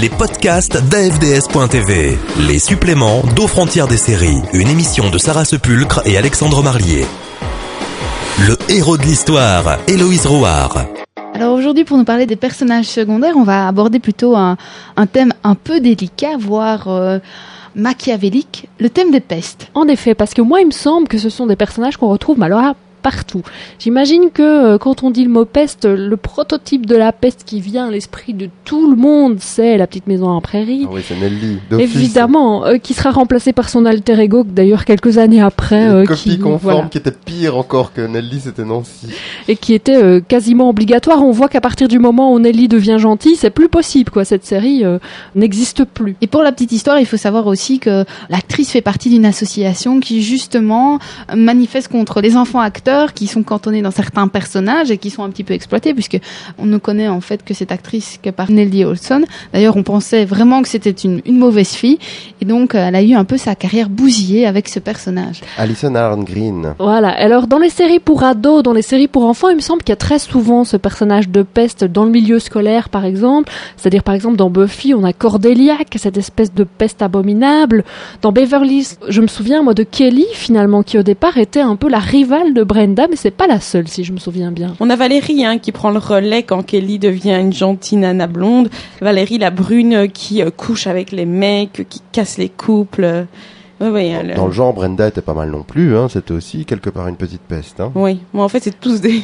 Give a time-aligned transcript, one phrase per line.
[0.00, 6.18] les podcasts d'AFDS.tv, les suppléments d'aux frontières des séries, une émission de Sarah Sepulcre et
[6.18, 7.06] Alexandre Marlier.
[8.46, 10.84] Le héros de l'histoire, Héloïse Rouard.
[11.32, 14.58] Alors aujourd'hui, pour nous parler des personnages secondaires, on va aborder plutôt un,
[14.96, 17.18] un thème un peu délicat, voire euh,
[17.74, 19.68] machiavélique, le thème des pestes.
[19.72, 22.38] En effet, parce que moi, il me semble que ce sont des personnages qu'on retrouve,
[22.38, 22.74] mais alors
[23.06, 23.42] partout.
[23.78, 27.60] J'imagine que euh, quand on dit le mot peste, le prototype de la peste qui
[27.60, 30.86] vient à l'esprit de tout le monde, c'est la petite maison en prairie.
[30.86, 31.58] Ah oui, c'est Nelly.
[31.78, 35.84] Évidemment, euh, qui sera remplacé par son alter ego, d'ailleurs quelques années après.
[35.84, 36.88] Une euh, copie qui, conforme voilà.
[36.88, 39.06] qui était pire encore que Nelly, c'était Nancy.
[39.46, 41.22] et qui était euh, quasiment obligatoire.
[41.22, 44.24] On voit qu'à partir du moment où Nelly devient gentille, c'est plus possible, quoi.
[44.24, 44.98] Cette série euh,
[45.36, 46.16] n'existe plus.
[46.22, 50.00] Et pour la petite histoire, il faut savoir aussi que l'actrice fait partie d'une association
[50.00, 50.98] qui justement
[51.32, 55.30] manifeste contre les enfants acteurs qui sont cantonnés dans certains personnages et qui sont un
[55.30, 56.18] petit peu exploités puisque
[56.58, 59.22] on ne connaît en fait que cette actrice que par Nelly Olson.
[59.52, 61.98] D'ailleurs, on pensait vraiment que c'était une, une mauvaise fille
[62.40, 65.40] et donc euh, elle a eu un peu sa carrière bousillée avec ce personnage.
[65.58, 66.74] Alison Arngreen.
[66.78, 67.08] Voilà.
[67.08, 69.90] Alors, dans les séries pour ados, dans les séries pour enfants, il me semble qu'il
[69.90, 73.52] y a très souvent ce personnage de peste dans le milieu scolaire, par exemple.
[73.76, 77.84] C'est-à-dire, par exemple, dans Buffy, on a Cordelia, qui est cette espèce de peste abominable.
[78.22, 81.76] Dans Beverly Hills, je me souviens, moi, de Kelly, finalement, qui au départ était un
[81.76, 84.74] peu la rivale de Brenda, mais c'est pas la seule, si je me souviens bien.
[84.80, 88.68] On a Valérie hein, qui prend le relais quand Kelly devient une gentille nana blonde.
[89.00, 93.26] Valérie la brune euh, qui euh, couche avec les mecs, euh, qui casse les couples.
[93.80, 96.08] Oui, oui, elle, Dans le genre, Brenda était pas mal non plus, hein.
[96.10, 97.92] C'était aussi quelque part une petite peste, hein.
[97.94, 98.20] oui.
[98.34, 99.22] Bon, en fait, c'est tous des.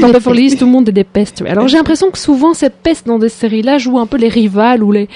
[0.00, 1.42] Dans Beverly Hills, tout le monde est des pestes.
[1.46, 4.82] Alors, j'ai l'impression que souvent, cette peste dans des séries-là joue un peu les rivales
[4.82, 5.08] ou les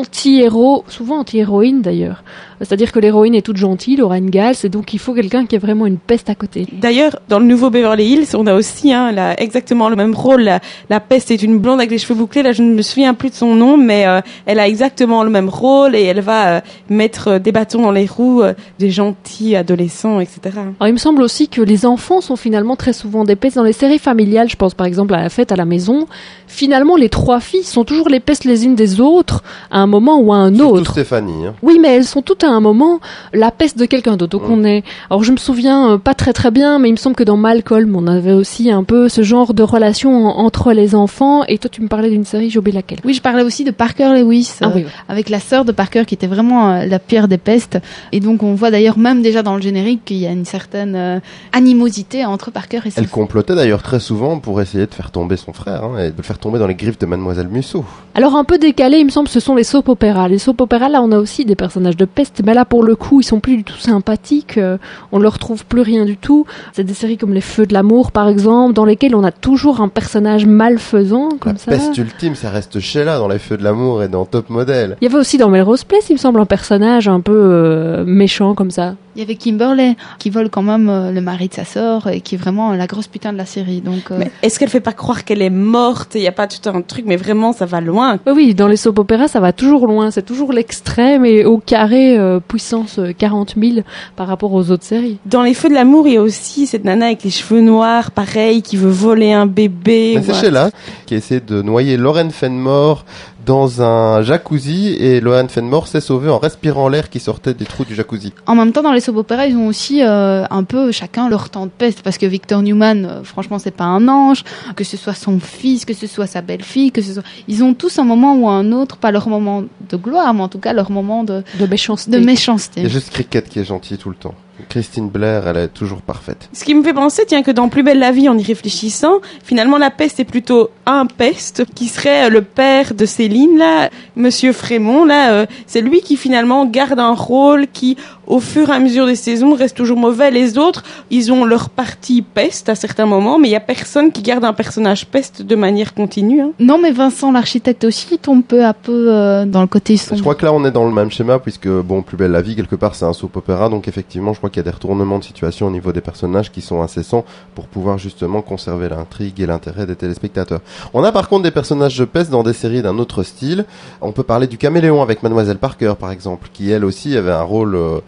[0.00, 2.22] anti-héros, souvent anti-héroïnes d'ailleurs.
[2.60, 5.58] C'est-à-dire que l'héroïne est toute gentille, Laura Ingalls, et donc il faut quelqu'un qui ait
[5.58, 6.66] vraiment une peste à côté.
[6.72, 10.42] D'ailleurs, dans le nouveau Beverly Hills, on a aussi hein, la- exactement le même rôle.
[10.42, 12.42] La, la peste est une blonde avec les cheveux bouclés.
[12.42, 15.30] Là, je ne me souviens plus de son nom, mais euh, elle a exactement le
[15.30, 18.90] même rôle et elle va euh, mettre euh, des bâtons dans les roues euh, des
[18.90, 20.40] gentils adolescents, etc.
[20.54, 23.62] Alors, il me semble aussi que les enfants sont finalement très souvent des pestes dans
[23.64, 24.48] les séries familiales.
[24.48, 26.06] Je pense par exemple à la fête à la maison.
[26.46, 29.42] Finalement, les trois filles sont toujours les pestes les unes des autres
[29.72, 30.90] à un moment ou à un Surtout autre.
[30.92, 31.54] Stéphanie, hein.
[31.62, 33.00] Oui, mais elles sont toutes à un moment
[33.32, 34.38] la peste de quelqu'un d'autre.
[34.38, 34.52] Donc Mm.
[34.52, 34.82] on est.
[35.10, 37.36] Alors je me souviens euh, pas très très bien, mais il me semble que dans
[37.36, 41.44] Malcolm, on avait aussi un peu ce genre de relation en- entre les enfants.
[41.48, 42.98] Et toi, tu me parlais d'une série, j'ai oublié laquelle.
[43.04, 44.52] Oui, je parlais aussi de Parker Lewis.
[44.60, 44.90] Ah euh, oui, oui.
[45.08, 47.78] avec la sœur de Parker qui était vraiment euh, la pire des pestes.
[48.12, 50.94] Et donc on voit d'ailleurs même déjà dans le générique qu'il y a une certaine
[50.96, 51.20] euh,
[51.52, 55.36] animosité entre Parker et sa Elle complotait d'ailleurs très souvent pour essayer de faire tomber
[55.36, 57.84] son frère, hein, et de le faire tomber dans les griffes de Mademoiselle Musso.
[58.14, 60.28] Alors un peu décalé, il me semble, ce sont les soap opéras.
[60.28, 62.94] Les soap opéras, là, on a aussi des personnages de peste, mais là, pour le
[62.94, 64.58] coup, ils sont plus du tout sympathiques.
[64.58, 64.78] euh,
[65.10, 66.46] on leur trouve plus rien du tout.
[66.72, 69.80] C'est des séries comme Les Feux de l'amour, par exemple, dans lesquelles on a toujours
[69.80, 71.70] un personnage malfaisant, comme La ça.
[71.72, 74.96] peste ultime, ça reste Sheila dans Les Feux de l'amour et dans Top Model.
[75.00, 78.04] Il y avait aussi dans Melrose Place, il me semble, un personnage un peu euh,
[78.06, 78.94] méchant comme ça.
[79.16, 82.20] Il y avait Kimberley qui vole quand même euh, le mari de sa sœur et
[82.20, 83.80] qui est vraiment la grosse putain de la série.
[83.80, 86.16] Donc euh, Mais est-ce qu'elle fait pas croire qu'elle est morte?
[86.16, 88.18] Il n'y a pas tout un truc, mais vraiment, ça va loin.
[88.26, 90.10] Oui, oui, dans les soap opéras, ça va toujours loin.
[90.10, 93.80] C'est toujours l'extrême et au carré euh, puissance euh, 40 000
[94.16, 95.18] par rapport aux autres séries.
[95.26, 98.10] Dans les feux de l'amour, il y a aussi cette nana avec les cheveux noirs,
[98.10, 100.14] pareil, qui veut voler un bébé.
[100.16, 100.34] Mais c'est.
[100.34, 100.70] Sheila
[101.06, 103.04] qui essaie de noyer Lauren Fenmore
[103.44, 107.84] dans un jacuzzi et Lauren Fenmore s'est sauvée en respirant l'air qui sortait des trous
[107.84, 108.32] du jacuzzi.
[108.46, 111.50] en même temps, dans les soap opéras, ils ont aussi euh, un peu chacun leur
[111.50, 114.44] temps de peste parce que Victor Newman, euh, franchement, c'est pas un ange.
[114.76, 117.74] Que ce soit son fils, que ce soit sa belle-fille, que ce soit, ils ont
[117.74, 120.72] tous un moment ou un autre, pas leur moment de gloire, mais en tout cas
[120.72, 122.10] leur moment de, De méchanceté.
[122.12, 122.80] de méchanceté.
[122.80, 124.34] Il y a juste Cricket qui est gentil tout le temps.
[124.68, 126.48] Christine Blair, elle est toujours parfaite.
[126.52, 129.20] Ce qui me fait penser, tiens, que dans Plus belle la vie, en y réfléchissant,
[129.42, 133.90] finalement, la peste est plutôt un peste, qui serait euh, le père de Céline, là,
[134.16, 138.72] Monsieur Frémont, là, euh, c'est lui qui finalement garde un rôle qui, au fur et
[138.72, 140.30] à mesure des saisons, reste toujours mauvais.
[140.30, 144.12] Les autres, ils ont leur partie peste à certains moments, mais il y a personne
[144.12, 146.40] qui garde un personnage peste de manière continue.
[146.40, 146.50] Hein.
[146.58, 150.16] Non, mais Vincent, l'architecte aussi, il tombe peu à peu euh, dans le côté sombre.
[150.18, 152.42] Je crois que là, on est dans le même schéma, puisque, bon, Plus belle la
[152.42, 154.70] vie, quelque part, c'est un soap opéra, donc effectivement, je crois qu'il y a des
[154.70, 159.40] retournements de situation au niveau des personnages qui sont incessants pour pouvoir justement conserver l'intrigue
[159.40, 160.60] et l'intérêt des téléspectateurs.
[160.92, 163.64] On a par contre des personnages de peste dans des séries d'un autre style.
[164.00, 167.42] On peut parler du caméléon avec Mademoiselle Parker, par exemple, qui elle aussi avait un
[167.42, 168.00] rôle euh,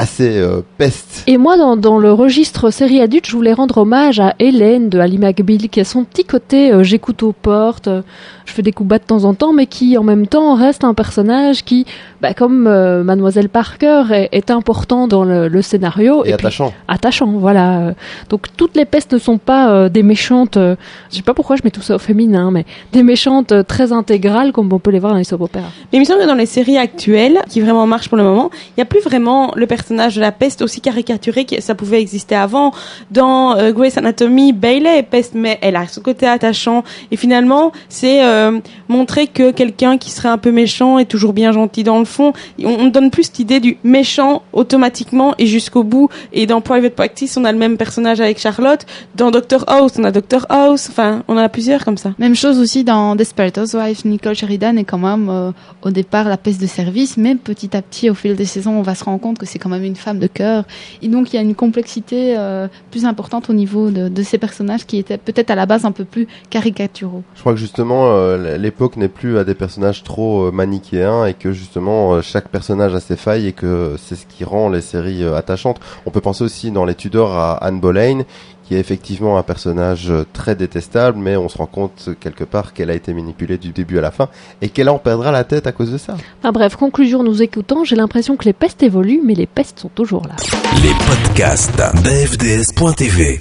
[0.00, 1.24] assez euh, peste.
[1.26, 5.18] Et moi, dans, le registre série adulte, je voulais rendre hommage à Hélène de Ali
[5.18, 7.88] McBeal, qui a son petit côté euh, j'écoute aux portes.
[7.88, 8.00] euh,
[8.46, 10.84] je fais des coups bas de temps en temps, mais qui en même temps reste
[10.84, 11.84] un personnage qui,
[12.20, 16.72] bah, comme euh, Mademoiselle Parker, est, est important dans le, le scénario Et attachant.
[16.88, 17.26] attachant.
[17.26, 17.94] Voilà.
[18.28, 20.56] Donc toutes les pestes ne sont pas euh, des méchantes.
[20.56, 20.76] euh,
[21.10, 23.92] je sais pas pourquoi je mets tout ça au féminin, mais des méchantes euh, très
[23.92, 25.68] intégrales comme on peut les voir dans les soap opéras.
[25.92, 28.50] Mais il me semble que dans les séries actuelles, qui vraiment marchent pour le moment,
[28.52, 32.00] il n'y a plus vraiment le personnage de la peste aussi caricaturé que ça pouvait
[32.00, 32.72] exister avant.
[33.10, 36.84] Dans euh, Grey's Anatomy, Bailey est peste, mais elle a ce côté attachant.
[37.10, 41.52] Et finalement, c'est euh, montrer que quelqu'un qui serait un peu méchant est toujours bien
[41.52, 42.32] gentil dans le fond.
[42.62, 46.08] On, on donne plus cette idée du méchant automatiquement et jusqu'au bout.
[46.32, 48.84] Et dans Private Practice, on a le même personnage avec Charlotte.
[49.14, 50.88] Dans Doctor House, on a Doctor House.
[50.90, 52.12] Enfin, on en a plusieurs comme ça.
[52.18, 55.52] Même chose aussi dans Desperate Housewives, Nicole Sheridan est quand même euh,
[55.82, 58.82] au départ la peste de service, mais petit à petit, au fil des saisons, on
[58.82, 60.64] va se rendre compte que c'est quand même une femme de cœur.
[61.02, 64.38] Et donc il y a une complexité euh, plus importante au niveau de, de ces
[64.38, 67.22] personnages qui étaient peut-être à la base un peu plus caricaturaux.
[67.34, 71.34] Je crois que justement euh, l'époque n'est plus à des personnages trop euh, manichéens et
[71.34, 74.80] que justement euh, chaque personnage a ses failles et que c'est ce qui rend les
[74.80, 75.80] séries euh, attachantes.
[76.06, 78.22] On peut penser aussi dans les Tudors à Anne Boleyn
[78.64, 82.72] qui est effectivement un personnage euh, très détestable mais on se rend compte quelque part
[82.72, 84.28] qu'elle a été manipulée du début à la fin
[84.62, 86.14] et qu'elle en perdra la tête à cause de ça.
[86.38, 89.90] Enfin bref, conclusion nous écoutons, j'ai l'impression que les pestes évoluent, mais les pestes sont
[89.94, 90.36] toujours là.
[90.82, 93.40] Les podcasts d'AFDS.tv.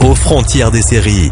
[0.00, 1.30] Aux frontières des séries,